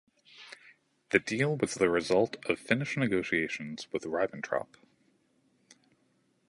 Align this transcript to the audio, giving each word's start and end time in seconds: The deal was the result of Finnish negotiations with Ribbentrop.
The 1.11 1.19
deal 1.19 1.57
was 1.57 1.75
the 1.75 1.87
result 1.87 2.35
of 2.49 2.57
Finnish 2.57 2.97
negotiations 2.97 3.87
with 3.93 4.01
Ribbentrop. 4.05 4.69